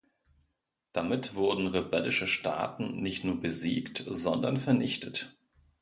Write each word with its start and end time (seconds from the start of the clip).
Damit 0.93 1.35
wurden 1.35 1.67
rebellische 1.67 2.25
Staaten 2.25 3.03
nicht 3.03 3.23
nur 3.23 3.39
besiegt, 3.39 4.03
sondern 4.07 4.57
vernichtet. 4.57 5.37